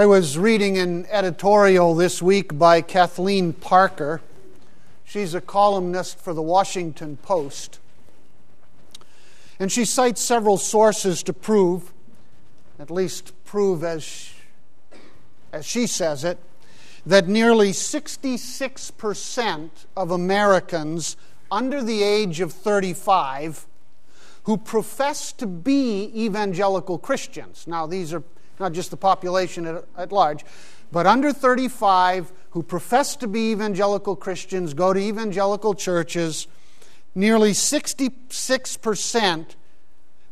[0.00, 4.22] I was reading an editorial this week by Kathleen Parker.
[5.04, 7.80] She's a columnist for the Washington Post.
[9.58, 11.92] And she cites several sources to prove,
[12.78, 14.32] at least prove as,
[15.52, 16.38] as she says it,
[17.04, 21.18] that nearly 66% of Americans
[21.52, 23.66] under the age of 35
[24.44, 27.66] who profess to be evangelical Christians.
[27.66, 28.22] Now, these are
[28.60, 30.44] not just the population at, at, large,
[30.92, 36.46] but under 35 who profess to be evangelical Christians, go to evangelical churches,
[37.14, 39.46] nearly 66%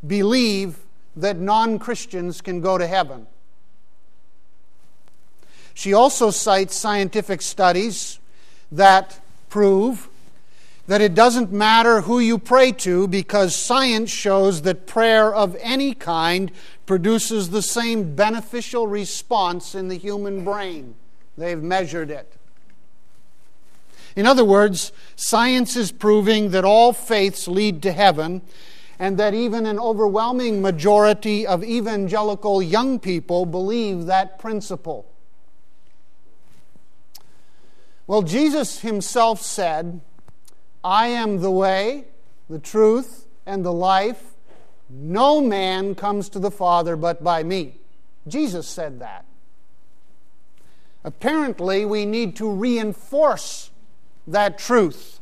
[0.07, 0.79] believe
[1.17, 3.27] that non Christians can go to heaven.
[5.75, 8.19] She also cites scientific studies
[8.73, 10.08] that prove
[10.88, 15.92] that it doesn't matter who you pray to because science shows that prayer of any
[15.92, 16.51] kind
[16.87, 20.95] produces the same beneficial response in the human brain.
[21.36, 22.33] They've measured it.
[24.17, 28.41] In other words, science is proving that all faiths lead to heaven
[28.98, 35.05] and that even an overwhelming majority of evangelical young people believe that principle.
[38.06, 40.00] Well, Jesus himself said,
[40.83, 42.05] I am the way,
[42.48, 44.34] the truth, and the life.
[44.89, 47.75] No man comes to the Father but by me.
[48.27, 49.25] Jesus said that.
[51.05, 53.70] Apparently, we need to reinforce
[54.27, 55.20] that truth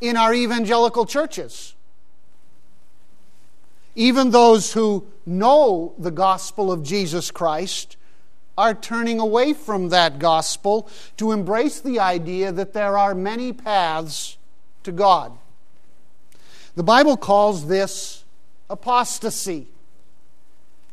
[0.00, 1.74] in our evangelical churches.
[3.94, 7.96] Even those who know the gospel of Jesus Christ
[8.56, 14.36] are turning away from that gospel to embrace the idea that there are many paths
[14.84, 15.36] to God.
[16.76, 18.24] The Bible calls this
[18.70, 19.68] apostasy.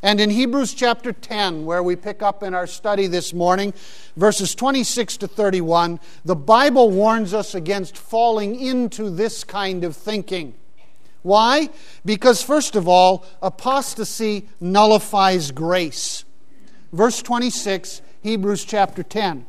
[0.04, 3.74] And in Hebrews chapter 10, where we pick up in our study this morning,
[4.18, 10.56] verses 26 to 31, the Bible warns us against falling into this kind of thinking.
[11.22, 11.70] Why?
[12.04, 16.26] Because, first of all, apostasy nullifies grace.
[16.92, 19.46] Verse 26, Hebrews chapter 10.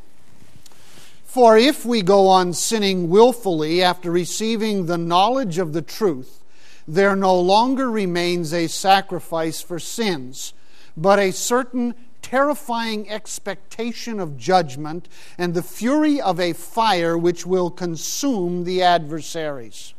[1.33, 6.45] For if we go on sinning willfully after receiving the knowledge of the truth,
[6.87, 10.53] there no longer remains a sacrifice for sins,
[10.95, 17.71] but a certain terrifying expectation of judgment and the fury of a fire which will
[17.71, 19.95] consume the adversaries.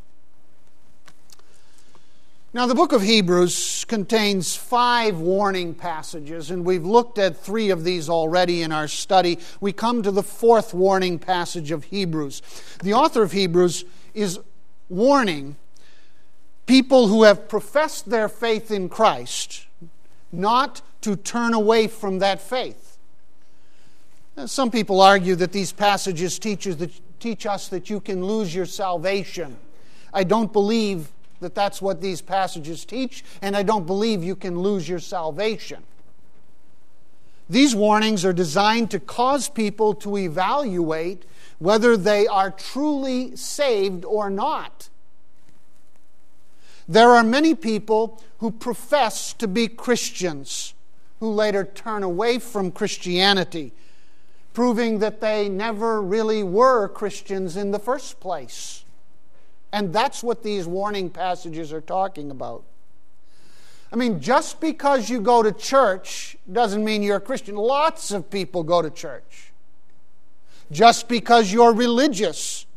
[2.55, 7.83] Now, the book of Hebrews contains five warning passages, and we've looked at three of
[7.83, 9.39] these already in our study.
[9.59, 12.43] We come to the fourth warning passage of Hebrews.
[12.83, 14.39] The author of Hebrews is
[14.87, 15.55] warning
[16.67, 19.65] people who have professed their faith in Christ
[20.31, 22.99] not to turn away from that faith.
[24.45, 26.67] Some people argue that these passages teach,
[27.19, 29.57] teach us that you can lose your salvation.
[30.13, 31.07] I don't believe
[31.43, 35.83] that that's what these passages teach, and I don't believe you can lose your salvation.
[37.49, 41.25] These warnings are designed to cause people to evaluate
[41.59, 44.89] whether they are truly saved or not.
[46.87, 50.73] There are many people who profess to be Christians
[51.19, 53.71] who later turn away from Christianity,
[54.53, 58.82] proving that they never really were Christians in the first place.
[59.73, 62.63] And that's what these warning passages are talking about.
[63.91, 67.55] I mean, just because you go to church doesn't mean you're a Christian.
[67.55, 69.51] Lots of people go to church.
[70.71, 72.67] Just because you're religious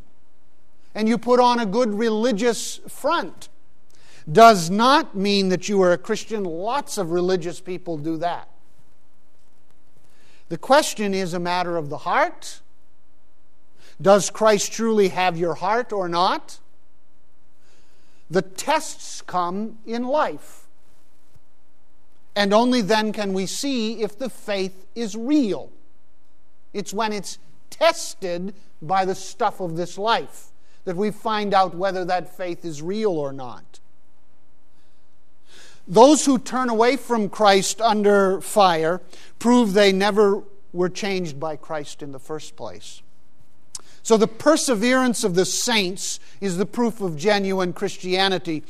[0.94, 3.50] and you put on a good religious front
[4.30, 6.44] does not mean that you are a Christian.
[6.44, 8.48] Lots of religious people do that.
[10.48, 12.62] The question is a matter of the heart.
[14.00, 16.58] Does Christ truly have your heart or not?
[18.30, 20.66] The tests come in life.
[22.34, 25.70] And only then can we see if the faith is real.
[26.74, 27.38] It's when it's
[27.70, 30.48] tested by the stuff of this life
[30.84, 33.80] that we find out whether that faith is real or not.
[35.88, 39.00] Those who turn away from Christ under fire
[39.38, 40.42] prove they never
[40.72, 43.02] were changed by Christ in the first place.
[44.06, 48.62] So the perseverance of the saints is the proof of genuine Christianity.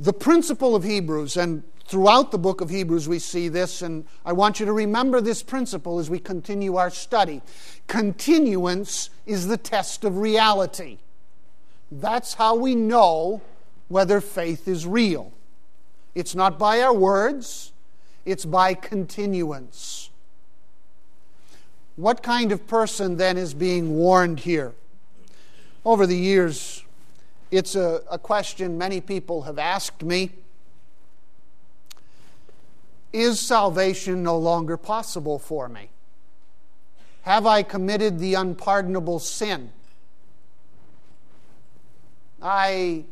[0.00, 4.32] The principle of Hebrews, and throughout the book of Hebrews we see this, and I
[4.32, 7.40] want you to remember this principle as we continue our study.
[7.86, 10.98] Continuance is the test of reality.
[11.92, 13.42] That's how we know
[13.86, 15.32] whether faith is real.
[16.16, 17.70] It's not by our words,
[18.24, 20.10] it's by continuance.
[21.96, 24.74] What kind of person then is being warned here?
[25.84, 26.84] Over the years,
[27.50, 30.32] it's a, a question many people have asked me
[33.12, 35.88] Is salvation no longer possible for me?
[37.22, 39.72] Have I committed the unpardonable sin?
[42.42, 43.04] I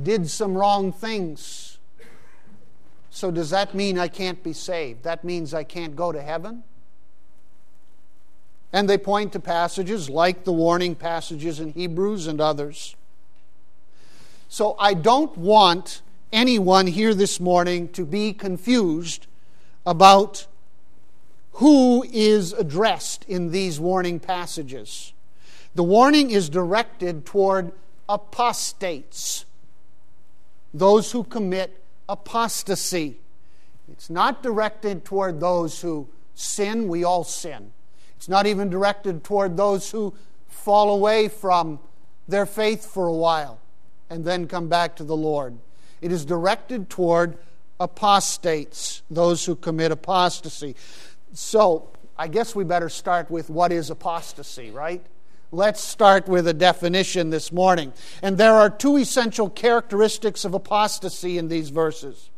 [0.00, 1.78] did some wrong things.
[3.10, 5.04] So, does that mean I can't be saved?
[5.04, 6.64] That means I can't go to heaven?
[8.72, 12.96] And they point to passages like the warning passages in Hebrews and others.
[14.48, 16.02] So, I don't want
[16.32, 19.26] anyone here this morning to be confused
[19.84, 20.46] about
[21.52, 25.14] who is addressed in these warning passages.
[25.74, 27.72] The warning is directed toward
[28.08, 29.46] apostates,
[30.74, 33.18] those who commit apostasy.
[33.90, 37.72] It's not directed toward those who sin, we all sin.
[38.16, 40.14] It's not even directed toward those who
[40.48, 41.78] fall away from
[42.28, 43.60] their faith for a while
[44.10, 45.56] and then come back to the Lord.
[46.00, 47.38] It is directed toward
[47.78, 50.76] apostates, those who commit apostasy.
[51.32, 55.04] So, I guess we better start with what is apostasy, right?
[55.52, 57.92] Let's start with a definition this morning.
[58.22, 62.30] And there are two essential characteristics of apostasy in these verses.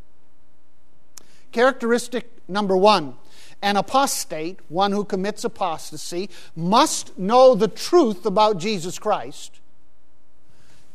[1.53, 3.17] Characteristic number one
[3.63, 9.61] an apostate, one who commits apostasy, must know the truth about Jesus Christ.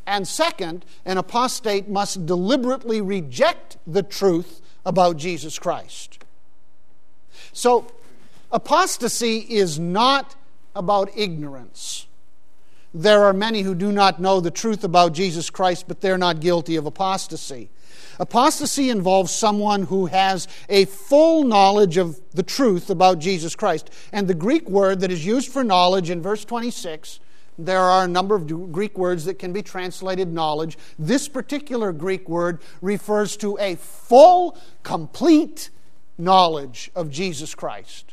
[0.06, 6.19] And second, an apostate must deliberately reject the truth about Jesus Christ.
[7.54, 7.88] So,
[8.51, 10.36] apostasy is not
[10.75, 12.07] about ignorance.
[12.94, 16.39] There are many who do not know the truth about Jesus Christ, but they're not
[16.39, 17.69] guilty of apostasy.
[18.19, 23.89] Apostasy involves someone who has a full knowledge of the truth about Jesus Christ.
[24.12, 27.19] And the Greek word that is used for knowledge in verse 26,
[27.57, 30.77] there are a number of Greek words that can be translated knowledge.
[30.98, 35.69] This particular Greek word refers to a full, complete
[36.18, 38.12] knowledge of Jesus Christ.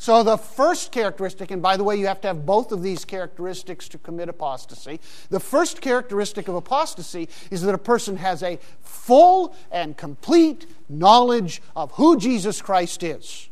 [0.00, 3.04] So, the first characteristic, and by the way, you have to have both of these
[3.04, 5.00] characteristics to commit apostasy.
[5.28, 11.60] The first characteristic of apostasy is that a person has a full and complete knowledge
[11.74, 13.48] of who Jesus Christ is.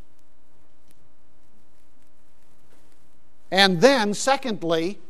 [3.51, 5.01] And then, secondly,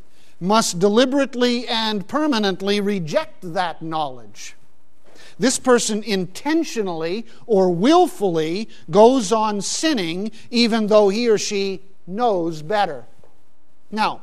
[0.40, 4.54] must deliberately and permanently reject that knowledge.
[5.38, 13.04] This person intentionally or willfully goes on sinning even though he or she knows better.
[13.90, 14.22] Now,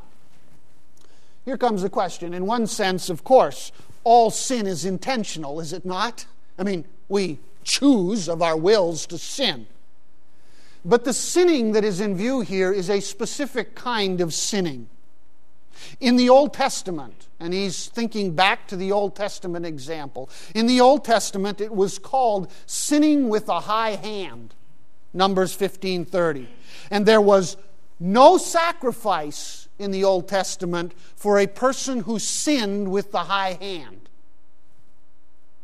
[1.45, 2.33] here comes the question.
[2.33, 3.71] In one sense, of course,
[4.03, 6.25] all sin is intentional, is it not?
[6.57, 9.67] I mean, we choose of our wills to sin.
[10.85, 14.89] But the sinning that is in view here is a specific kind of sinning.
[15.99, 20.81] In the Old Testament, and he's thinking back to the Old Testament example, in the
[20.81, 24.53] Old Testament it was called sinning with a high hand.
[25.13, 26.47] Numbers 15:30.
[26.89, 27.57] And there was
[27.99, 34.09] no sacrifice in the Old Testament for a person who sinned with the high hand.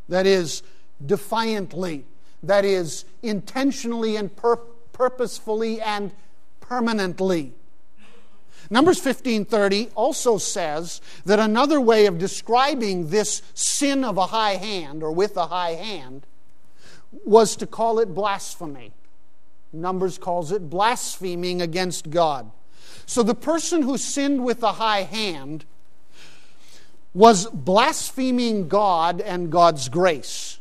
[0.08, 0.62] That is,
[1.04, 2.04] defiantly,
[2.42, 4.56] that is, intentionally and pur-
[4.92, 6.12] purposefully and
[6.60, 7.52] permanently.
[8.70, 15.02] Numbers 15:30 also says that another way of describing this sin of a high hand
[15.02, 16.24] or with a high hand
[17.24, 18.92] was to call it blasphemy.
[19.72, 22.50] Numbers calls it blaspheming against God.
[23.06, 25.64] So the person who sinned with a high hand
[27.12, 30.58] was blaspheming God and God's grace.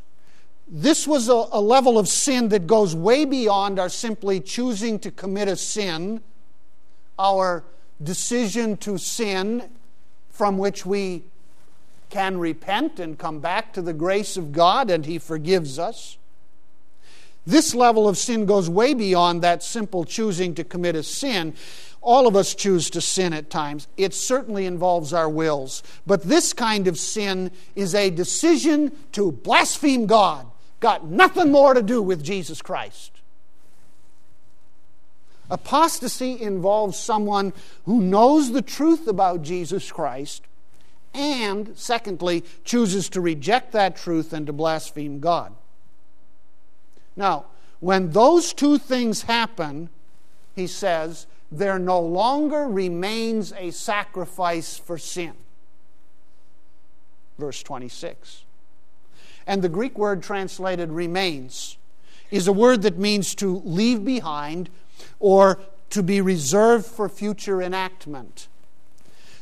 [0.67, 5.11] This was a, a, level of sin that goes way beyond our simply choosing to
[5.11, 6.21] commit a sin,
[7.17, 7.63] our
[8.01, 9.69] decision to sin
[10.29, 11.23] from which we
[12.09, 16.17] can repent and come back to the grace of God and He forgives us.
[17.45, 21.53] This level of sin goes way beyond that simple choosing to commit a sin.
[22.01, 23.87] All of us choose to sin at times.
[23.97, 25.83] It certainly involves our wills.
[26.05, 30.45] But this kind of sin is a decision to blaspheme God.
[30.79, 33.18] Got nothing more to do with Jesus Christ.
[35.49, 37.53] Apostasy involves someone
[37.85, 40.43] who knows the truth about Jesus Christ
[41.13, 45.53] and, secondly, chooses to reject that truth and to blaspheme God.
[47.15, 47.45] Now,
[47.79, 49.89] when those two things happen,
[50.55, 55.33] he says, there no longer remains a sacrifice for sin.
[57.39, 58.43] Verse 26.
[59.47, 61.77] And the Greek word translated remains
[62.29, 64.69] is a word that means to leave behind
[65.19, 65.59] or
[65.89, 68.47] to be reserved for future enactment.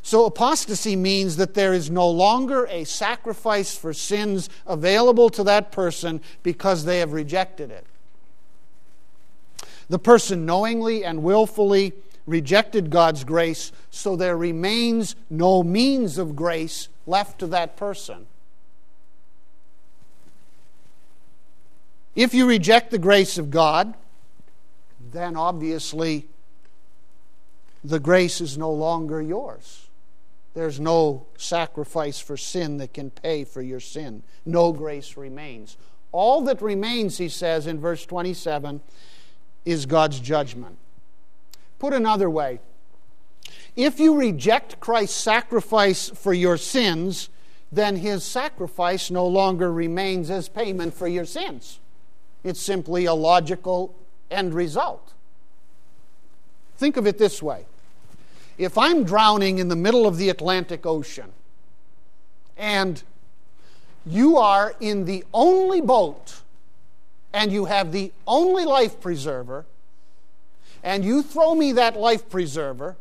[0.01, 5.72] So, apostasy means that there is no longer a sacrifice for sins available to that
[5.72, 7.86] person because they have rejected it.
[9.89, 11.91] The person knowingly and willfully
[12.25, 18.27] rejected God's grace, so there remains no means of grace left to that person.
[22.15, 23.93] If you reject the grace of God,
[25.12, 26.28] then obviously
[27.84, 29.88] the grace is no longer yours.
[30.54, 34.24] There's no sacrifice for sin that can pay for your sin.
[34.46, 35.78] No grace remains.
[36.12, 38.82] All that remains, he says in verse 27,
[39.66, 40.78] is God's judgment.
[41.78, 42.60] Put another way,
[43.76, 47.30] if you reject Christ's sacrifice for your sins,
[47.72, 51.80] then his sacrifice no longer remains as payment for your sins.
[52.44, 53.94] It's simply a logical
[54.29, 55.13] end result.
[56.77, 57.65] Think of it this way
[58.57, 61.31] if I'm drowning in the middle of the Atlantic Ocean
[62.57, 63.03] and
[64.05, 66.41] you are in the only boat
[67.34, 69.65] and you have the only life preserver,
[70.84, 72.96] and you throw me that life preserver,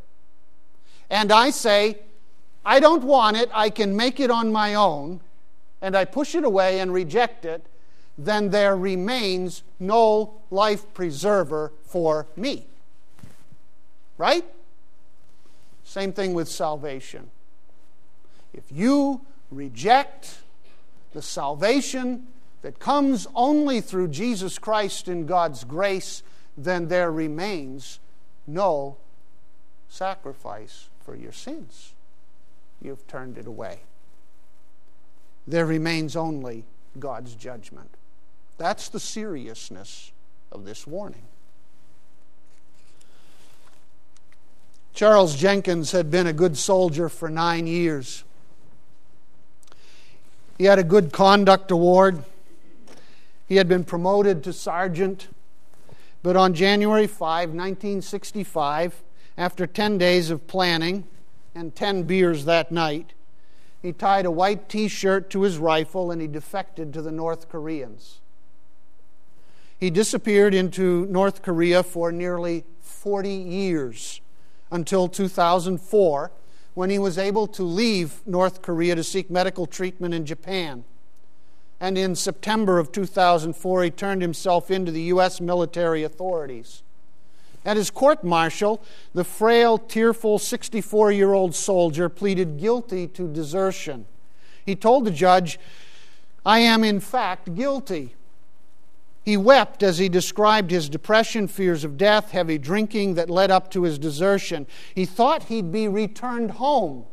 [1.09, 1.99] and I say,
[2.65, 5.21] I don't want it, I can make it on my own,
[5.81, 7.65] and I push it away and reject it,
[8.19, 12.67] then there remains no life preserver for me.
[14.19, 14.45] Right?
[15.85, 17.31] Same thing with salvation.
[18.55, 19.21] If you
[19.51, 20.39] reject
[21.13, 22.27] the salvation
[22.63, 26.23] that comes only through Jesus Christ in God's grace,
[26.57, 28.01] then there remains
[28.47, 28.97] no
[29.89, 31.93] sacrifice for your sins.
[32.81, 33.81] You've turned it away.
[35.47, 36.65] There remains only
[36.99, 37.91] God's judgment.
[38.59, 40.13] That's the seriousness
[40.51, 41.23] of this warning.
[44.95, 48.25] Charles Jenkins had been a good soldier for nine years.
[50.57, 52.25] He had a good conduct award.
[53.47, 55.29] He had been promoted to sergeant.
[56.23, 59.03] But on January 5, 1965,
[59.37, 61.05] after 10 days of planning
[61.55, 63.13] and 10 beers that night,
[63.83, 67.51] he tied a white t shirt to his rifle and he defected to the North
[67.51, 68.21] Koreans.
[69.79, 74.21] He disappeared into North Korea for nearly 40 years
[74.71, 76.31] until 2004
[76.75, 80.85] when he was able to leave North Korea to seek medical treatment in Japan.
[81.79, 85.41] And in September of 2004, he turned himself into the U.S.
[85.41, 86.83] military authorities.
[87.67, 88.81] At his court martial,
[89.13, 94.07] the frail, tearful 64 year old soldier pleaded guilty to desertion.
[94.65, 95.59] He told the judge,
[96.47, 98.15] I am in fact guilty.
[99.27, 103.73] He wept as he described his depression, fears of death, heavy drinking that led up
[103.73, 104.69] to his desertion.
[104.95, 107.07] He thought he'd be returned home,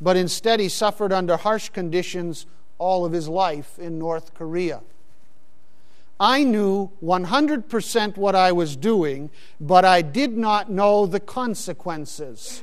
[0.00, 2.46] but instead he suffered under harsh conditions
[2.78, 4.80] all of his life in North Korea.
[6.20, 12.62] I knew 100% what I was doing, but I did not know the consequences,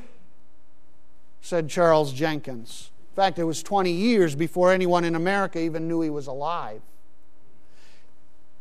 [1.41, 2.89] said Charles Jenkins.
[3.11, 6.81] In fact, it was 20 years before anyone in America even knew he was alive.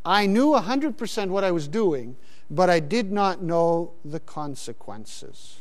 [0.05, 2.17] I knew 100% what I was doing,
[2.51, 5.59] but I did not know the consequences.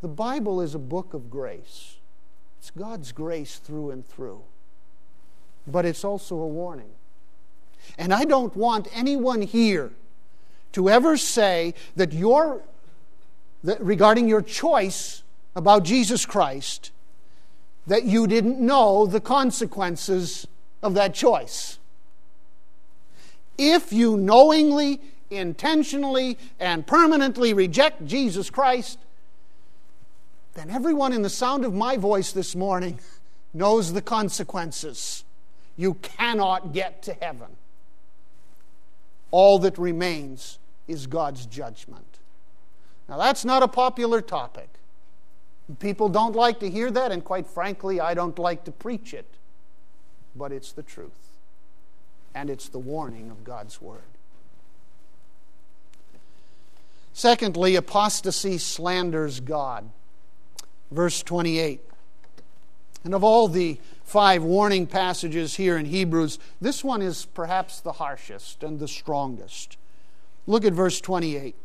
[0.00, 1.96] The Bible is a book of grace,
[2.58, 4.42] it's God's grace through and through.
[5.66, 6.90] But it's also a warning.
[7.98, 9.90] And I don't want anyone here
[10.72, 12.62] to ever say that your
[13.64, 15.22] that regarding your choice
[15.56, 16.92] about Jesus Christ
[17.86, 20.46] that you didn't know the consequences
[20.82, 21.78] of that choice
[23.58, 25.00] if you knowingly,
[25.30, 28.98] intentionally, and permanently reject Jesus Christ,
[30.54, 33.00] then everyone in the sound of my voice this morning
[33.54, 35.24] knows the consequences.
[35.76, 37.48] You cannot get to heaven.
[39.30, 42.04] All that remains is God's judgment.
[43.08, 44.68] Now, that's not a popular topic.
[45.80, 49.26] People don't like to hear that, and quite frankly, I don't like to preach it.
[50.34, 51.27] But it's the truth
[52.38, 53.98] and it's the warning of God's Word.
[57.12, 59.90] Secondly, apostasy slanders God.
[60.92, 61.80] Verse 28.
[63.02, 67.94] And of all the five warning passages here in Hebrews, this one is perhaps the
[67.94, 69.76] harshest and the strongest.
[70.46, 71.56] Look at verse 28.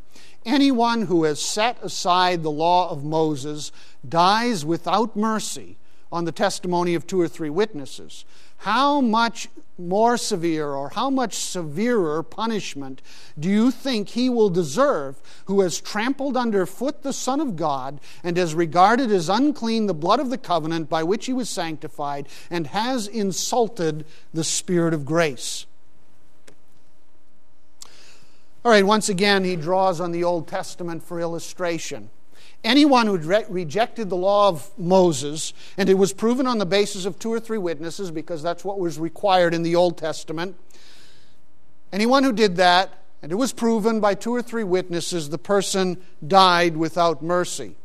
[0.43, 3.71] Anyone who has set aside the law of Moses
[4.07, 5.77] dies without mercy
[6.11, 8.25] on the testimony of two or three witnesses.
[8.63, 13.01] How much more severe or how much severer punishment
[13.37, 18.37] do you think he will deserve who has trampled underfoot the Son of God and
[18.37, 22.67] has regarded as unclean the blood of the covenant by which he was sanctified and
[22.67, 25.65] has insulted the Spirit of grace?
[28.63, 32.09] All right, once again, he draws on the Old Testament for illustration.
[32.63, 37.05] Anyone who re- rejected the law of Moses, and it was proven on the basis
[37.05, 40.55] of two or three witnesses, because that's what was required in the Old Testament,
[41.91, 46.01] anyone who did that, and it was proven by two or three witnesses, the person
[46.25, 47.75] died without mercy.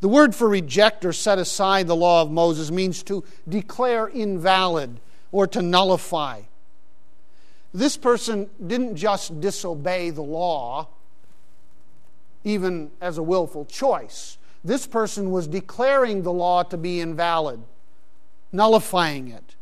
[0.00, 5.00] The word for reject or set aside the law of Moses means to declare invalid
[5.32, 6.42] or to nullify.
[7.72, 10.88] This person didn't just disobey the law,
[12.46, 14.38] even as a willful choice.
[14.62, 17.60] This person was declaring the law to be invalid,
[18.52, 19.56] nullifying it.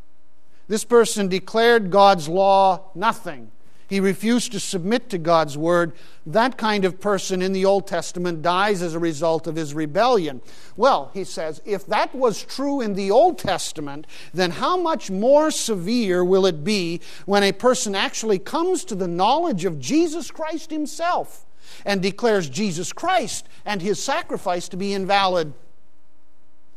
[0.68, 3.50] This person declared God's law nothing.
[3.88, 5.92] He refused to submit to God's word.
[6.26, 10.40] That kind of person in the Old Testament dies as a result of his rebellion.
[10.76, 15.50] Well, he says, if that was true in the Old Testament, then how much more
[15.50, 20.70] severe will it be when a person actually comes to the knowledge of Jesus Christ
[20.70, 21.44] himself?
[21.84, 25.54] and declares Jesus Christ and his sacrifice to be invalid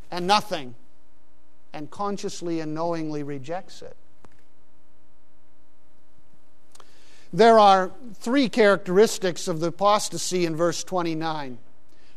[0.09, 0.75] and nothing,
[1.73, 3.95] and consciously and knowingly rejects it.
[7.33, 11.57] There are three characteristics of the apostasy in verse 29.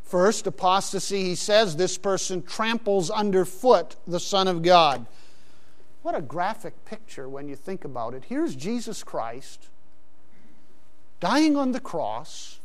[0.05, 5.07] First, apostasy, he says, this person tramples underfoot the Son of God.
[6.02, 8.25] What a graphic picture when you think about it.
[8.29, 9.69] Here's Jesus Christ
[11.21, 12.59] dying on the cross,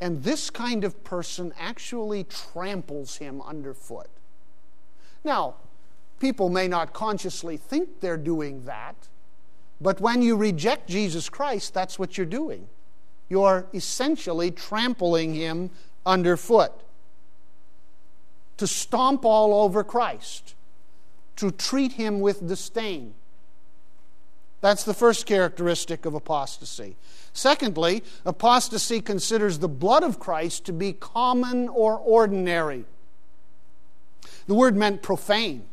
[0.00, 4.08] and this kind of person actually tramples him underfoot.
[5.24, 5.56] Now,
[6.20, 8.94] people may not consciously think they're doing that,
[9.80, 12.66] but when you reject Jesus Christ, that's what you're doing.
[13.28, 15.70] You're essentially trampling him
[16.04, 16.72] underfoot.
[18.58, 20.54] To stomp all over Christ,
[21.36, 23.12] to treat him with disdain.
[24.62, 26.96] That's the first characteristic of apostasy.
[27.34, 32.86] Secondly, apostasy considers the blood of Christ to be common or ordinary.
[34.46, 35.66] The word meant profane.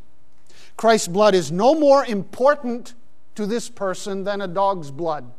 [0.75, 2.93] Christ's blood is no more important
[3.35, 5.31] to this person than a dog's blood.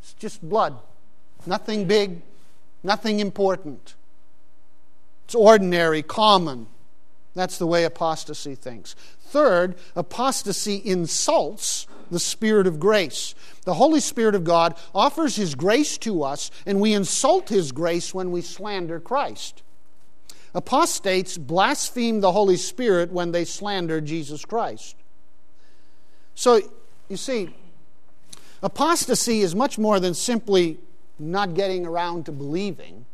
[0.00, 0.78] It's just blood.
[1.46, 2.22] Nothing big,
[2.82, 3.94] nothing important.
[5.24, 6.66] It's ordinary, common.
[7.34, 8.94] That's the way apostasy thinks.
[9.20, 13.34] Third, apostasy insults the Spirit of grace.
[13.64, 18.14] The Holy Spirit of God offers His grace to us, and we insult His grace
[18.14, 19.62] when we slander Christ.
[20.54, 24.96] Apostates blaspheme the Holy Spirit when they slander Jesus Christ.
[26.34, 26.60] So,
[27.08, 27.54] you see,
[28.62, 30.78] apostasy is much more than simply
[31.18, 33.04] not getting around to believing.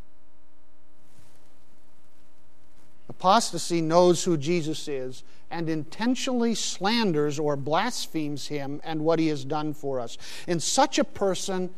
[3.09, 9.45] Apostasy knows who Jesus is and intentionally slanders or blasphemes him and what he has
[9.45, 10.19] done for us.
[10.49, 11.71] And such a person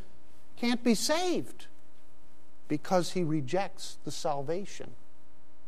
[0.56, 1.66] can't be saved
[2.68, 4.92] because he rejects the salvation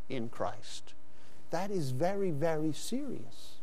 [0.09, 0.93] in Christ.
[1.51, 3.58] That is very, very serious.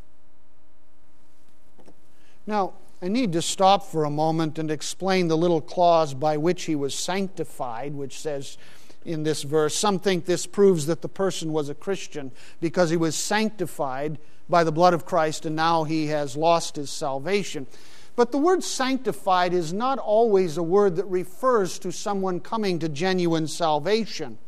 [2.46, 6.64] Now, I need to stop for a moment and explain the little clause by which
[6.64, 8.56] he was sanctified, which says
[9.04, 9.74] in this verse.
[9.74, 14.64] Some think this proves that the person was a Christian because he was sanctified by
[14.64, 17.66] the blood of Christ and now he has lost his salvation.
[18.14, 22.88] But the word sanctified is not always a word that refers to someone coming to
[22.88, 24.38] genuine salvation.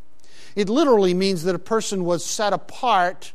[0.57, 3.33] It literally means that a person was set apart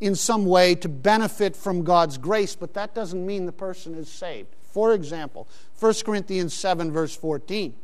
[0.00, 4.08] in some way to benefit from God's grace, but that doesn't mean the person is
[4.08, 4.48] saved.
[4.70, 5.48] For example,
[5.80, 7.74] 1 Corinthians 7, verse 14.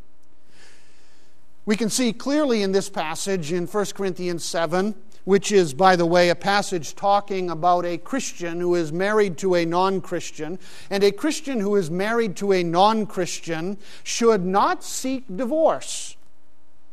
[1.64, 4.94] We can see clearly in this passage in 1 Corinthians 7,
[5.25, 9.55] which is, by the way, a passage talking about a Christian who is married to
[9.55, 10.59] a non Christian.
[10.90, 16.16] And a Christian who is married to a non Christian should not seek divorce.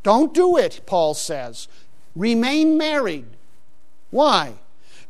[0.03, 1.67] Don't do it, Paul says.
[2.15, 3.25] Remain married.
[4.11, 4.53] Why?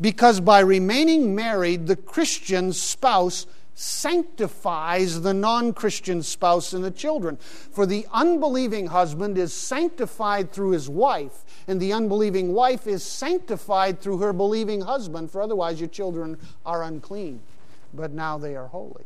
[0.01, 3.45] Because by remaining married, the Christian spouse
[3.79, 7.37] sanctifies the non Christian spouse and the children.
[7.37, 14.01] For the unbelieving husband is sanctified through his wife, and the unbelieving wife is sanctified
[14.01, 17.41] through her believing husband, for otherwise your children are unclean,
[17.93, 19.05] but now they are holy.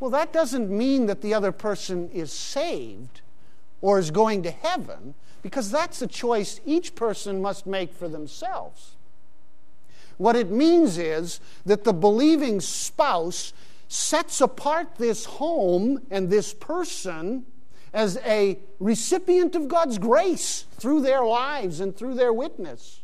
[0.00, 3.20] Well, that doesn't mean that the other person is saved
[3.80, 8.96] or is going to heaven, because that's a choice each person must make for themselves.
[10.18, 13.52] What it means is that the believing spouse
[13.88, 17.46] sets apart this home and this person
[17.92, 23.00] as a recipient of God's grace through their lives and through their witness.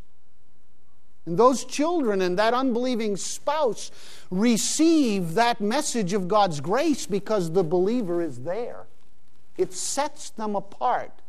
[1.27, 3.91] And those children and that unbelieving spouse
[4.31, 8.87] receive that message of God's grace because the believer is there.
[9.57, 11.23] It sets them apart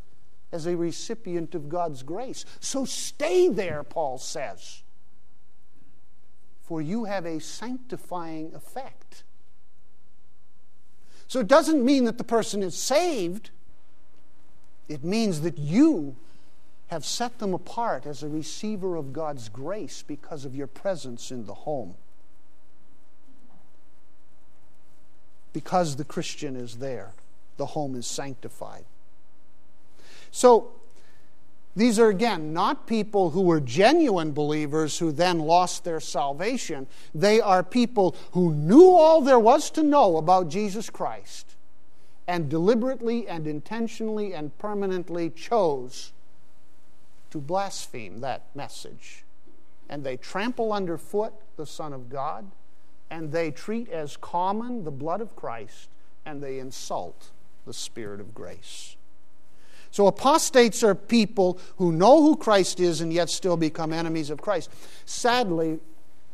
[0.52, 2.44] as a recipient of God's grace.
[2.60, 4.84] So stay there, Paul says,
[6.66, 9.24] for you have a sanctifying effect.
[11.28, 13.52] So it doesn't mean that the person is saved,
[14.88, 16.16] it means that you
[16.88, 21.46] have set them apart as a receiver of God's grace because of your presence in
[21.46, 21.96] the home.
[25.52, 27.14] Because the Christian is there,
[27.58, 28.86] the home is sanctified.
[30.30, 30.74] So,
[31.76, 36.88] these are again not people who were genuine believers who then lost their salvation.
[37.14, 41.56] They are people who knew all there was to know about Jesus Christ
[42.28, 46.14] and deliberately and intentionally and permanently chose
[47.32, 49.26] to blaspheme that message.
[49.90, 52.50] And they trample underfoot the Son of God,
[53.10, 55.90] and they treat as common the blood of Christ,
[56.26, 57.32] and they insult
[57.66, 58.96] the Spirit of grace.
[59.96, 64.42] So, apostates are people who know who Christ is and yet still become enemies of
[64.42, 64.70] Christ.
[65.06, 65.80] Sadly,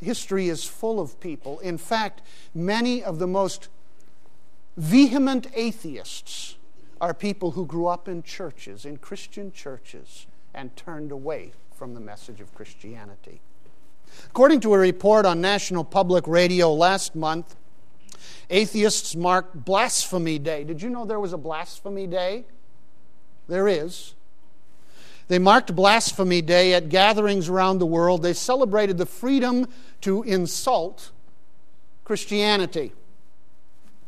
[0.01, 1.59] history is full of people.
[1.59, 2.23] In fact,
[2.55, 3.69] many of the most
[4.77, 6.55] vehement atheists
[6.99, 11.99] are people who grew up in churches, in Christian churches, and turned away from the
[11.99, 13.41] message of Christianity.
[14.25, 17.55] According to a report on National Public Radio last month,
[18.49, 20.63] atheists marked Blasphemy Day.
[20.63, 22.45] Did you know there was a Blasphemy Day?
[23.47, 24.13] There is.
[25.27, 28.21] They marked Blasphemy Day at gatherings around the world.
[28.21, 29.67] They celebrated the freedom
[30.01, 31.11] to insult
[32.03, 32.91] Christianity.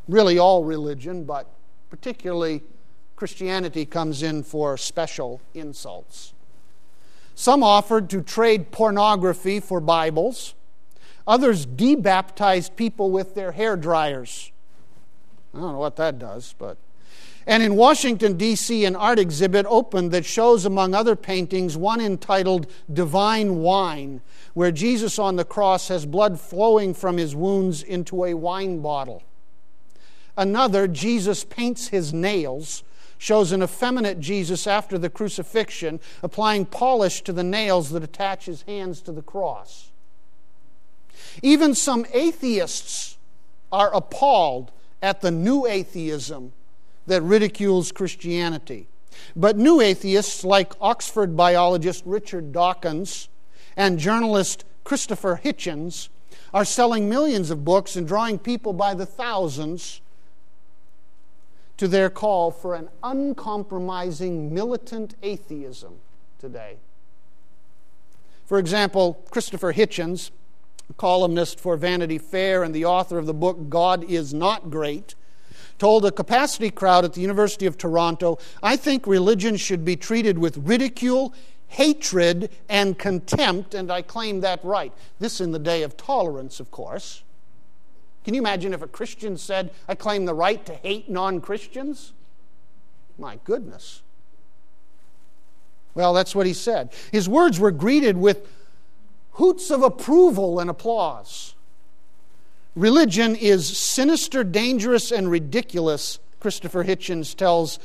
[0.07, 1.47] Really, all religion, but
[1.89, 2.61] particularly
[3.15, 6.33] Christianity comes in for special insults.
[7.35, 10.55] Some offered to trade pornography for Bibles.
[11.25, 14.51] Others debaptized people with their hair dryers.
[15.53, 16.77] I don't know what that does, but.
[17.45, 22.67] And in Washington, D.C., an art exhibit opened that shows, among other paintings, one entitled
[22.91, 24.21] Divine Wine,
[24.53, 29.23] where Jesus on the cross has blood flowing from his wounds into a wine bottle.
[30.37, 32.83] Another, Jesus paints his nails,
[33.17, 38.63] shows an effeminate Jesus after the crucifixion applying polish to the nails that attach his
[38.63, 39.91] hands to the cross.
[41.41, 43.17] Even some atheists
[43.71, 46.53] are appalled at the new atheism
[47.07, 48.87] that ridicules Christianity.
[49.35, 53.29] But new atheists like Oxford biologist Richard Dawkins
[53.75, 56.09] and journalist Christopher Hitchens
[56.53, 60.01] are selling millions of books and drawing people by the thousands
[61.77, 65.95] to their call for an uncompromising militant atheism
[66.39, 66.77] today.
[68.45, 70.29] For example, Christopher Hitchens,
[70.97, 75.15] columnist for Vanity Fair and the author of the book God is Not Great,
[75.77, 80.37] told a capacity crowd at the University of Toronto I think religion should be treated
[80.37, 81.33] with ridicule,
[81.67, 84.93] hatred, and contempt, and I claim that right.
[85.19, 87.23] This in the day of tolerance, of course.
[88.23, 92.13] Can you imagine if a Christian said, I claim the right to hate non Christians?
[93.17, 94.01] My goodness.
[95.93, 96.91] Well, that's what he said.
[97.11, 98.47] His words were greeted with
[99.33, 101.52] hoots of approval and applause.
[102.75, 107.77] Religion is sinister, dangerous, and ridiculous, Christopher Hitchens tells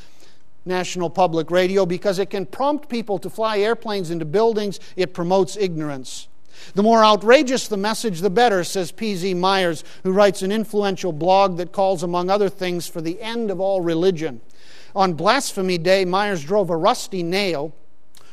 [0.65, 5.57] National Public Radio, because it can prompt people to fly airplanes into buildings, it promotes
[5.57, 6.29] ignorance.
[6.75, 9.35] The more outrageous the message, the better, says P.Z.
[9.35, 13.61] Myers, who writes an influential blog that calls, among other things, for the end of
[13.61, 14.41] all religion.
[14.97, 17.75] On Blasphemy Day, Myers drove a rusty nail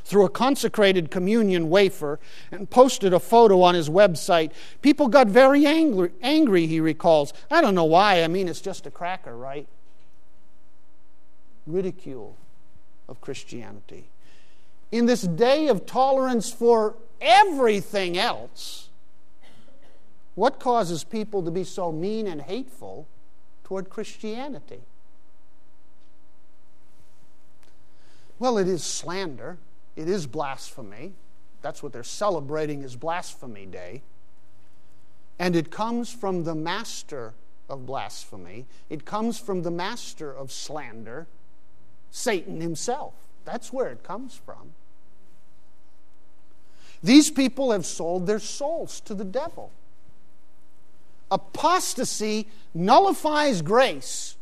[0.06, 2.20] through a consecrated communion wafer
[2.52, 4.52] and posted a photo on his website.
[4.82, 7.34] People got very angry, angry, he recalls.
[7.50, 8.24] I don't know why.
[8.24, 9.68] I mean, it's just a cracker, right?
[11.66, 12.38] Ridicule
[13.10, 14.06] of Christianity.
[14.92, 18.90] In this day of tolerance for everything else,
[20.36, 23.08] what causes people to be so mean and hateful
[23.64, 24.82] toward Christianity?
[28.38, 29.58] Well, it is slander.
[29.96, 31.14] It is blasphemy.
[31.62, 34.02] That's what they're celebrating is Blasphemy Day.
[35.40, 37.34] And it comes from the master
[37.70, 38.66] of blasphemy.
[38.90, 41.28] It comes from the master of slander,
[42.12, 43.14] Satan himself.
[43.46, 44.74] That's where it comes from.
[47.04, 49.72] These people have sold their souls to the devil.
[51.30, 54.36] Apostasy nullifies grace,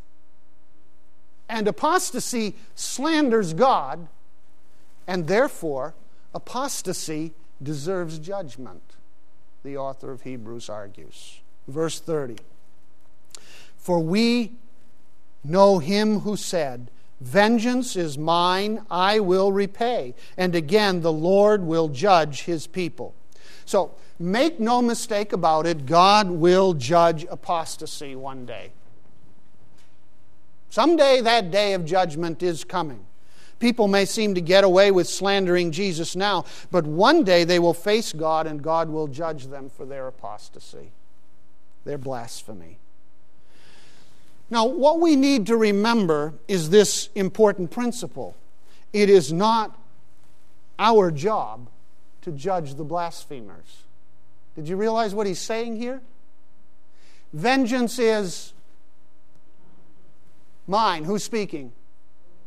[1.49, 4.07] and apostasy slanders God,
[5.07, 5.93] and therefore
[6.33, 8.81] apostasy deserves judgment,
[9.63, 11.39] the author of Hebrews argues.
[11.67, 12.37] Verse 30
[13.77, 14.53] For we
[15.43, 16.89] know him who said,
[17.21, 20.13] Vengeance is mine, I will repay.
[20.35, 23.15] And again, the Lord will judge his people.
[23.65, 28.71] So, make no mistake about it, God will judge apostasy one day.
[30.69, 33.05] Someday that day of judgment is coming.
[33.59, 37.73] People may seem to get away with slandering Jesus now, but one day they will
[37.73, 40.91] face God and God will judge them for their apostasy,
[41.85, 42.77] their blasphemy.
[44.49, 48.35] Now, what we need to remember is this important principle
[48.91, 49.79] it is not
[50.77, 51.69] our job
[52.21, 53.83] to judge the blasphemers.
[54.55, 56.01] Did you realize what he's saying here?
[57.33, 58.53] Vengeance is
[60.67, 61.05] mine.
[61.05, 61.71] Who's speaking?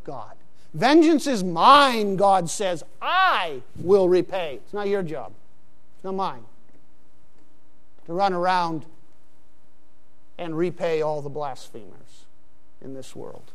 [0.05, 0.36] God.
[0.75, 2.83] Vengeance is mine, God says.
[3.01, 4.61] I will repay.
[4.65, 5.33] It's not your job,
[5.97, 6.45] it's not mine.
[8.07, 8.85] To run around
[10.39, 12.27] and repay all the blasphemers
[12.83, 13.51] in this world.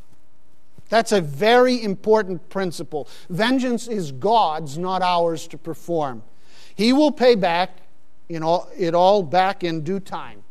[0.90, 3.08] That's a very important principle.
[3.30, 6.24] Vengeance is God's, not ours to perform.
[6.76, 7.78] He will pay back
[8.28, 10.44] in all, it all back in due time.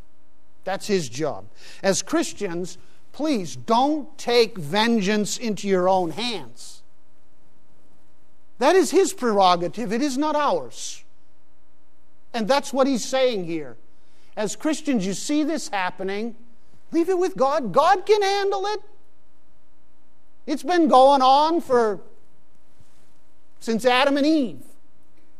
[0.64, 1.44] That's his job.
[1.82, 2.78] As Christians,
[3.12, 6.82] please don't take vengeance into your own hands.
[8.58, 11.04] That is his prerogative, it is not ours.
[12.32, 13.76] And that's what he's saying here.
[14.36, 16.36] As Christians, you see this happening,
[16.92, 17.72] leave it with God.
[17.72, 18.80] God can handle it.
[20.46, 22.00] It's been going on for
[23.60, 24.62] since Adam and Eve.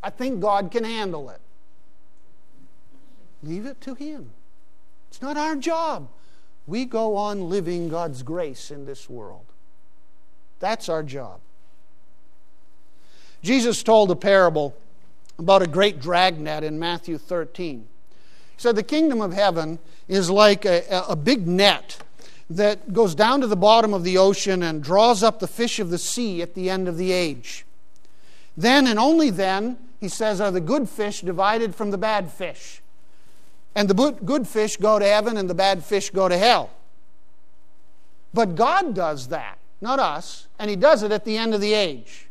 [0.02, 1.40] I think God can handle it.
[3.42, 4.30] Leave it to Him.
[5.10, 6.08] It's not our job.
[6.70, 9.44] We go on living God's grace in this world.
[10.60, 11.40] That's our job.
[13.42, 14.76] Jesus told a parable
[15.36, 17.86] about a great dragnet in Matthew 13 He
[18.56, 22.04] said the kingdom of heaven is like a, a big net
[22.48, 25.90] that goes down to the bottom of the ocean and draws up the fish of
[25.90, 27.66] the sea at the end of the age.
[28.56, 32.79] Then and only then, he says, are the good fish divided from the bad fish.
[33.74, 36.70] And the good fish go to heaven and the bad fish go to hell.
[38.32, 41.74] But God does that, not us, and He does it at the end of the
[41.74, 42.26] age.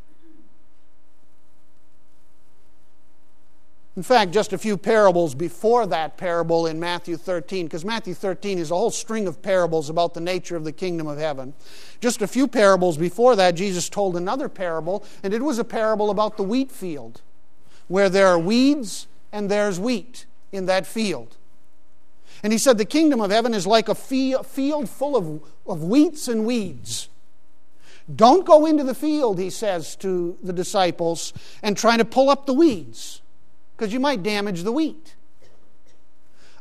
[3.96, 8.58] In fact, just a few parables before that parable in Matthew 13, because Matthew 13
[8.58, 11.54] is a whole string of parables about the nature of the kingdom of heaven.
[12.00, 16.12] Just a few parables before that, Jesus told another parable, and it was a parable
[16.12, 17.22] about the wheat field,
[17.90, 21.38] where there are weeds and there's wheat in that field.
[22.44, 26.28] And he said, The kingdom of heaven is like a field full of, of wheats
[26.28, 27.10] and weeds.
[28.14, 31.32] Don't go into the field, he says to the disciples,
[31.62, 33.22] and try to pull up the weeds
[33.78, 35.16] because you might damage the wheat.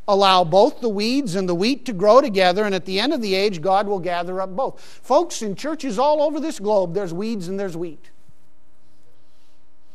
[0.06, 3.20] Allow both the weeds and the wheat to grow together, and at the end of
[3.20, 4.80] the age, God will gather up both.
[4.80, 8.10] Folks, in churches all over this globe, there's weeds and there's wheat.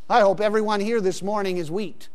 [0.09, 2.09] I hope everyone here this morning is wheat.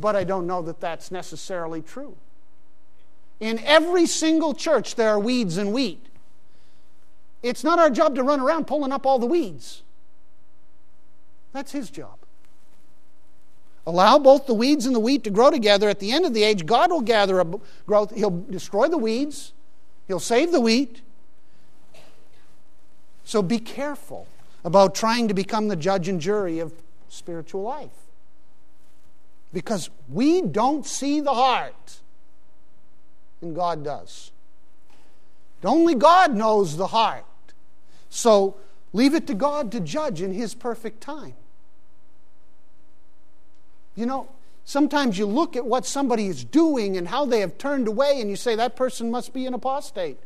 [0.00, 2.16] But I don't know that that's necessarily true.
[3.38, 6.04] In every single church, there are weeds and wheat.
[7.42, 9.82] It's not our job to run around pulling up all the weeds.
[11.52, 12.18] That's his job.
[13.86, 15.88] Allow both the weeds and the wheat to grow together.
[15.88, 17.46] At the end of the age, God will gather a
[17.86, 18.14] growth.
[18.14, 19.52] He'll destroy the weeds,
[20.08, 21.02] He'll save the wheat.
[23.24, 24.26] So be careful
[24.64, 26.72] about trying to become the judge and jury of
[27.08, 28.03] spiritual life.
[29.54, 32.00] Because we don't see the heart,
[33.40, 34.32] and God does.
[35.62, 37.24] Only God knows the heart.
[38.10, 38.56] So
[38.92, 41.34] leave it to God to judge in His perfect time.
[43.94, 44.28] You know,
[44.64, 48.28] sometimes you look at what somebody is doing and how they have turned away, and
[48.28, 50.18] you say, that person must be an apostate.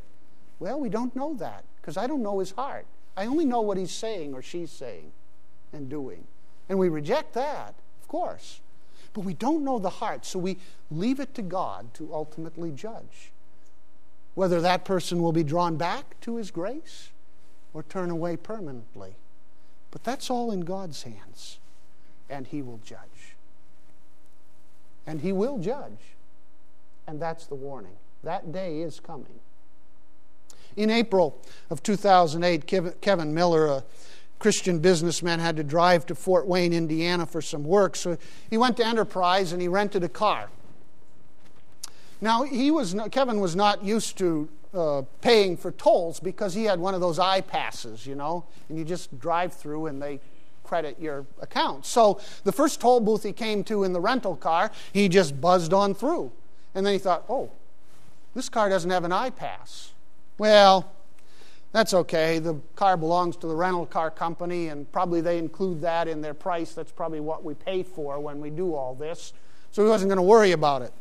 [0.58, 2.86] Well, we don't know that because I don't know his heart.
[3.14, 5.12] I only know what he's saying or she's saying
[5.72, 6.24] and doing.
[6.68, 8.60] And we reject that, of course.
[9.12, 10.58] But we don't know the heart, so we
[10.90, 13.32] leave it to God to ultimately judge
[14.34, 17.10] whether that person will be drawn back to his grace
[17.74, 19.16] or turn away permanently.
[19.90, 21.58] But that's all in God's hands,
[22.30, 23.34] and he will judge
[25.08, 26.14] and he will judge.
[27.06, 27.96] And that's the warning.
[28.22, 29.40] That day is coming.
[30.76, 31.40] In April
[31.70, 33.84] of 2008, Kevin Miller, a
[34.38, 37.96] Christian businessman had to drive to Fort Wayne, Indiana for some work.
[37.96, 38.16] So
[38.50, 40.48] he went to Enterprise and he rented a car.
[42.20, 46.78] Now, he was Kevin was not used to uh, paying for tolls because he had
[46.80, 50.20] one of those I passes, you know, and you just drive through and they
[50.64, 51.86] credit your account.
[51.86, 55.72] So the first toll booth he came to in the rental car, he just buzzed
[55.72, 56.30] on through.
[56.74, 57.50] And then he thought, oh,
[58.34, 59.92] this car doesn't have an I pass.
[60.36, 60.92] Well,
[61.72, 62.38] that's okay.
[62.38, 66.34] The car belongs to the rental car company, and probably they include that in their
[66.34, 66.72] price.
[66.72, 69.32] That's probably what we pay for when we do all this.
[69.72, 70.92] So he wasn't going to worry about it.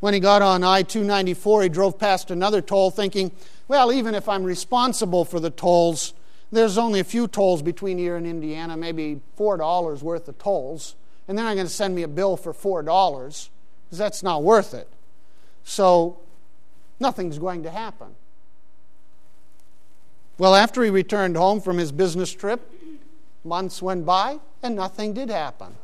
[0.00, 3.30] When he got on I 294, he drove past another toll thinking,
[3.68, 6.12] well, even if I'm responsible for the tolls,
[6.52, 10.96] there's only a few tolls between here and Indiana, maybe $4 worth of tolls.
[11.26, 14.74] And they're not going to send me a bill for $4 because that's not worth
[14.74, 14.88] it.
[15.64, 16.18] So
[17.00, 18.08] nothing's going to happen.
[20.36, 22.70] Well, after he returned home from his business trip,
[23.44, 25.76] months went by and nothing did happen.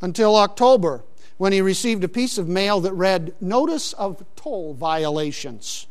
[0.00, 1.02] Until October,
[1.36, 5.86] when he received a piece of mail that read, Notice of Toll Violations.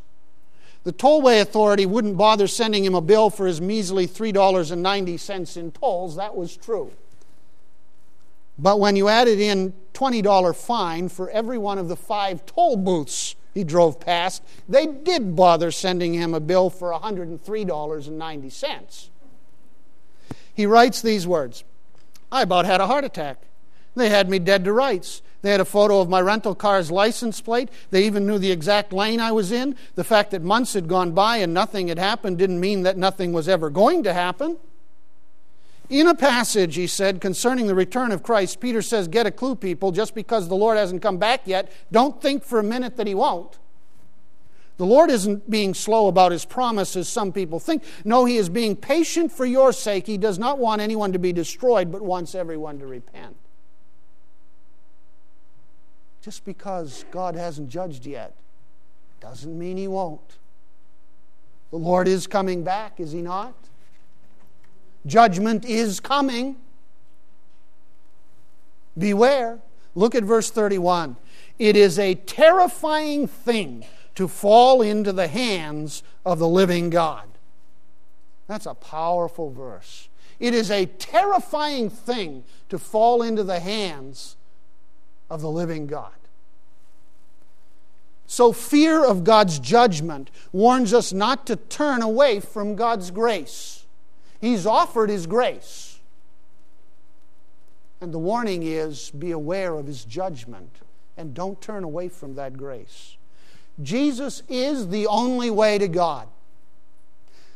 [0.83, 6.15] The tollway authority wouldn't bother sending him a bill for his measly $3.90 in tolls.
[6.15, 6.91] That was true.
[8.57, 13.35] But when you added in $20 fine for every one of the five toll booths
[13.53, 19.09] he drove past, they did bother sending him a bill for $103.90.
[20.53, 21.63] He writes these words
[22.31, 23.41] I about had a heart attack.
[23.95, 25.21] They had me dead to rights.
[25.41, 27.69] They had a photo of my rental car's license plate.
[27.91, 29.75] They even knew the exact lane I was in.
[29.95, 33.31] The fact that months had gone by and nothing had happened didn't mean that nothing
[33.31, 34.57] was ever going to happen.
[35.89, 39.55] In a passage, he said, concerning the return of Christ, Peter says, Get a clue,
[39.55, 43.07] people, just because the Lord hasn't come back yet, don't think for a minute that
[43.07, 43.57] he won't.
[44.77, 47.83] The Lord isn't being slow about his promises, some people think.
[48.05, 50.05] No, he is being patient for your sake.
[50.07, 53.35] He does not want anyone to be destroyed, but wants everyone to repent.
[56.21, 58.35] Just because God hasn't judged yet
[59.19, 60.37] doesn't mean he won't.
[61.71, 63.68] The Lord is coming back, is he not?
[65.05, 66.57] Judgment is coming.
[68.97, 69.59] Beware.
[69.95, 71.15] Look at verse 31.
[71.57, 73.85] It is a terrifying thing
[74.15, 77.27] to fall into the hands of the living God.
[78.47, 80.09] That's a powerful verse.
[80.39, 84.37] It is a terrifying thing to fall into the hands
[85.29, 86.11] of the living God.
[88.25, 93.78] So, fear of God's judgment warns us not to turn away from God's grace.
[94.41, 95.99] He's offered His grace.
[98.01, 100.69] And the warning is be aware of His judgment
[101.17, 103.17] and don't turn away from that grace.
[103.81, 106.27] Jesus is the only way to God.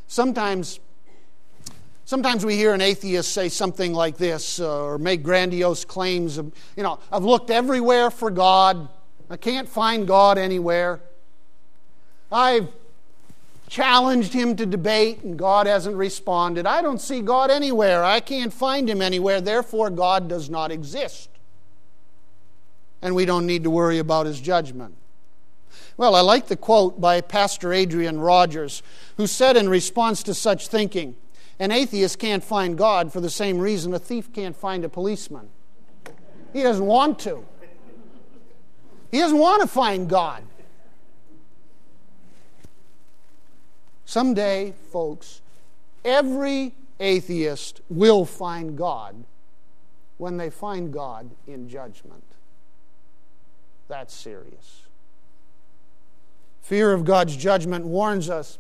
[0.08, 0.80] Sometimes,
[2.06, 6.52] sometimes we hear an atheist say something like this uh, or make grandiose claims of,
[6.76, 8.90] you know, I've looked everywhere for God.
[9.30, 11.00] I can't find God anywhere.
[12.32, 12.68] I've
[13.74, 16.68] challenged him to debate and God hasn't responded.
[16.68, 18.04] I don't see God anywhere.
[18.04, 19.42] I can't find him anywhere.
[19.42, 21.28] Therefore, God does not exist.
[23.02, 24.94] And we don't need to worry about his judgment.
[25.98, 28.84] Well, I like the quote by Pastor Adrian Rogers,
[29.18, 31.16] who said in response to such thinking,
[31.58, 35.50] An atheist can't find God for the same reason a thief can't find a policeman.
[36.54, 37.44] He doesn't want to.
[39.10, 40.44] He doesn't want to find God.
[44.06, 45.42] Someday, folks,
[46.04, 49.24] every atheist will find God
[50.18, 52.24] when they find God in judgment.
[53.88, 54.84] That's serious.
[56.62, 58.58] Fear of God's judgment warns us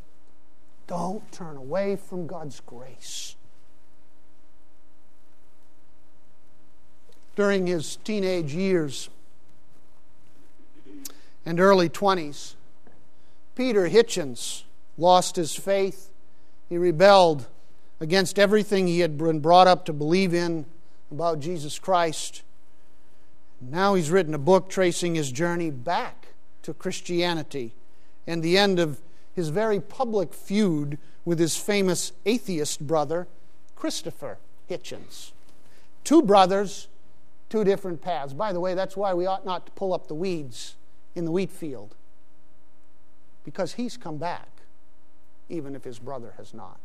[0.88, 3.36] don't turn away from God's grace.
[7.36, 9.10] During his teenage years
[11.46, 12.56] and early 20s,
[13.56, 14.64] Peter Hitchens
[14.98, 16.10] lost his faith.
[16.70, 17.48] He rebelled
[18.00, 20.66] against everything he had been brought up to believe in
[21.12, 22.42] about Jesus Christ.
[23.62, 26.28] Now he's written a book tracing his journey back
[26.64, 27.74] to Christianity
[28.28, 29.00] and the end of
[29.34, 33.28] his very public feud with his famous atheist brother,
[33.76, 34.38] Christopher
[34.70, 35.32] Hitchens.
[36.04, 36.88] Two brothers,
[37.50, 38.34] two different paths.
[38.34, 40.76] By the way, that's why we ought not to pull up the weeds
[41.16, 41.96] in the wheat field,
[43.46, 44.53] because he's come back
[45.54, 46.80] even if his brother has not.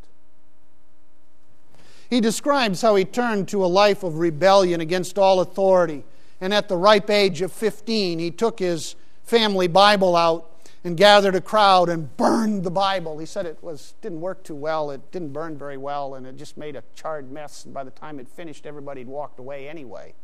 [2.11, 6.05] He describes how he turned to a life of rebellion against all authority.
[6.41, 8.95] And at the ripe age of 15, he took his
[9.25, 10.51] family Bible out
[10.85, 13.19] and gathered a crowd and burned the Bible.
[13.19, 14.91] He said it was didn't work too well.
[14.91, 17.65] It didn't burn very well, and it just made a charred mess.
[17.65, 20.15] And by the time it finished, everybody had walked away anyway.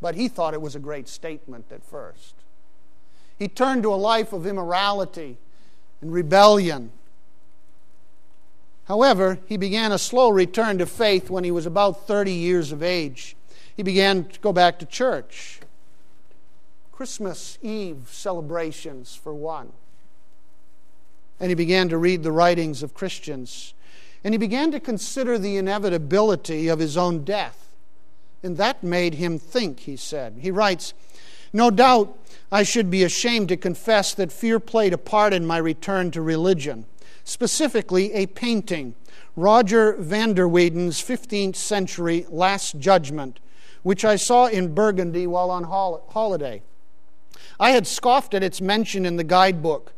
[0.00, 2.34] But he thought it was a great statement at first.
[3.38, 5.38] He turned to a life of immorality
[6.02, 6.90] and rebellion.
[8.90, 12.82] However, he began a slow return to faith when he was about 30 years of
[12.82, 13.36] age.
[13.76, 15.60] He began to go back to church.
[16.90, 19.70] Christmas Eve celebrations, for one.
[21.38, 23.74] And he began to read the writings of Christians.
[24.24, 27.68] And he began to consider the inevitability of his own death.
[28.42, 30.38] And that made him think, he said.
[30.40, 30.94] He writes,
[31.52, 32.18] No doubt
[32.50, 36.20] I should be ashamed to confess that fear played a part in my return to
[36.20, 36.86] religion,
[37.30, 38.92] specifically a painting,
[39.36, 43.38] Roger van der Weyden's 15th century Last Judgment,
[43.84, 46.60] which I saw in Burgundy while on holiday.
[47.60, 49.92] I had scoffed at its mention in the guidebook,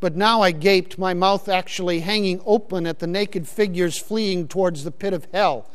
[0.00, 4.82] but now I gaped, my mouth actually hanging open at the naked figures fleeing towards
[4.82, 5.68] the pit of hell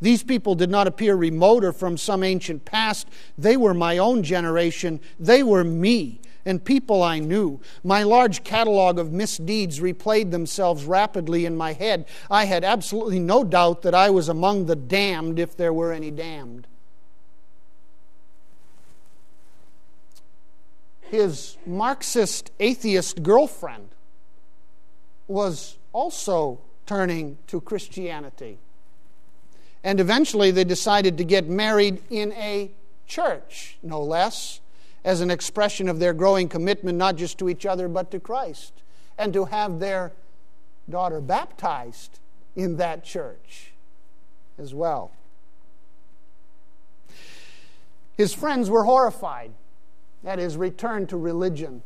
[0.00, 3.08] these people did not appear remoter from some ancient past.
[3.38, 5.00] They were my own generation.
[5.18, 7.60] They were me and people I knew.
[7.82, 12.06] My large catalog of misdeeds replayed themselves rapidly in my head.
[12.30, 16.10] I had absolutely no doubt that I was among the damned, if there were any
[16.10, 16.66] damned.
[21.02, 23.88] His Marxist atheist girlfriend
[25.28, 28.58] was also turning to Christianity.
[29.82, 32.70] And eventually they decided to get married in a
[33.06, 34.60] church, no less,
[35.04, 38.82] as an expression of their growing commitment not just to each other but to Christ,
[39.18, 40.12] and to have their
[40.88, 42.18] daughter baptized
[42.56, 43.72] in that church
[44.58, 45.12] as well.
[48.16, 49.52] His friends were horrified
[50.24, 51.82] at his return to religion.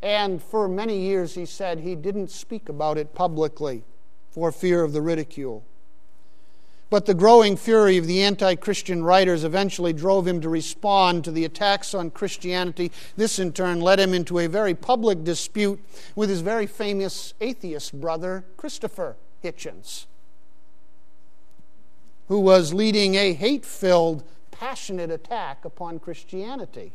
[0.00, 3.82] And for many years, he said he didn't speak about it publicly
[4.30, 5.64] for fear of the ridicule.
[6.90, 11.30] But the growing fury of the anti Christian writers eventually drove him to respond to
[11.30, 12.90] the attacks on Christianity.
[13.16, 15.80] This, in turn, led him into a very public dispute
[16.16, 20.06] with his very famous atheist brother, Christopher Hitchens,
[22.28, 26.92] who was leading a hate filled, passionate attack upon Christianity.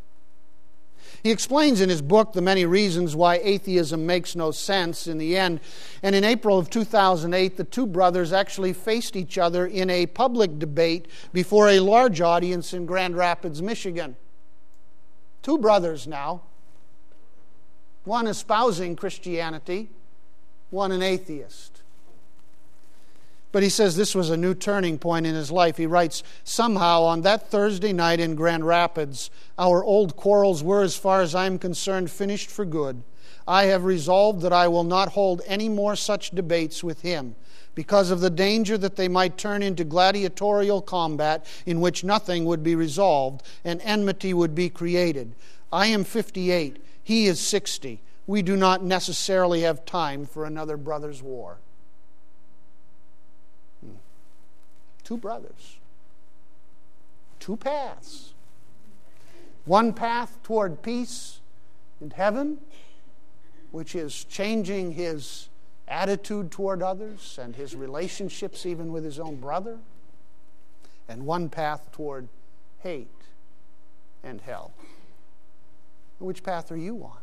[1.23, 5.37] He explains in his book the many reasons why atheism makes no sense in the
[5.37, 5.61] end.
[6.01, 10.59] And in April of 2008, the two brothers actually faced each other in a public
[10.59, 14.15] debate before a large audience in Grand Rapids, Michigan.
[15.41, 16.41] Two brothers now,
[18.05, 19.89] one espousing Christianity,
[20.69, 21.72] one an atheist.
[23.53, 25.77] But he says this was a new turning point in his life.
[25.77, 29.29] He writes, Somehow on that Thursday night in Grand Rapids,
[29.59, 33.03] our old quarrels were, as far as I am concerned, finished for good.
[33.47, 37.35] I have resolved that I will not hold any more such debates with him
[37.75, 42.63] because of the danger that they might turn into gladiatorial combat in which nothing would
[42.63, 45.35] be resolved and enmity would be created.
[45.71, 48.01] I am 58, he is 60.
[48.25, 51.57] We do not necessarily have time for another brother's war.
[55.03, 55.79] Two brothers,
[57.39, 58.33] two paths.
[59.65, 61.39] One path toward peace
[62.01, 62.59] and heaven,
[63.71, 65.49] which is changing his
[65.87, 69.79] attitude toward others and his relationships, even with his own brother,
[71.07, 72.27] and one path toward
[72.79, 73.07] hate
[74.23, 74.71] and hell.
[76.19, 77.17] Which path are you on?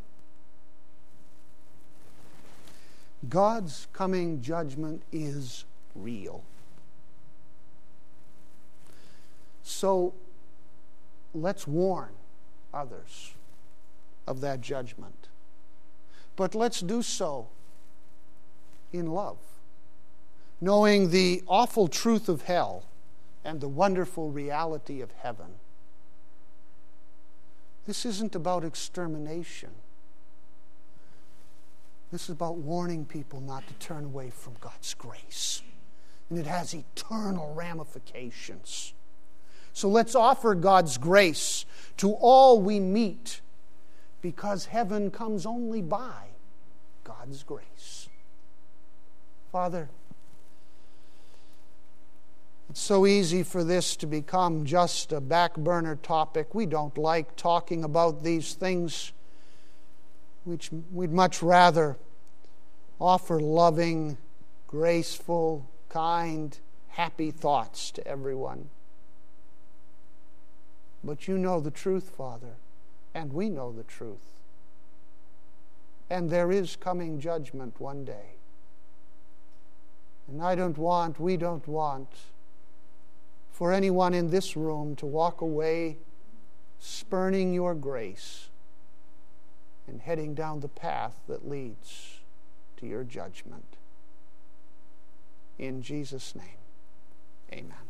[3.29, 5.65] God's coming judgment is
[5.95, 6.43] real.
[9.63, 10.15] So
[11.35, 12.11] let's warn
[12.73, 13.35] others
[14.27, 15.29] of that judgment.
[16.37, 17.49] But let's do so
[18.93, 19.39] in love,
[20.61, 22.85] knowing the awful truth of hell
[23.45, 25.55] and the wonderful reality of heaven.
[27.87, 29.71] This isn't about extermination.
[32.13, 35.63] This is about warning people not to turn away from God's grace.
[36.29, 38.93] And it has eternal ramifications.
[39.81, 41.65] So let's offer God's grace
[41.97, 43.41] to all we meet
[44.21, 46.33] because heaven comes only by
[47.03, 48.11] God's grace.
[49.51, 49.89] Father,
[52.69, 56.55] it's so easy for this to become just a back burner topic.
[56.55, 59.13] We don't like talking about these things.
[60.45, 61.97] Which we'd much rather
[63.01, 64.19] offer loving,
[64.67, 66.59] graceful, kind,
[66.89, 68.69] happy thoughts to everyone.
[71.03, 72.57] But you know the truth, Father,
[73.15, 74.19] and we know the truth.
[76.11, 78.35] And there is coming judgment one day.
[80.29, 82.09] And I don't want, we don't want,
[83.51, 85.99] for anyone in this room to walk away
[86.79, 88.49] spurning your grace
[89.87, 92.21] and heading down the path that leads
[92.77, 93.77] to your judgment.
[95.59, 96.59] In Jesus' name,
[97.53, 97.90] amen.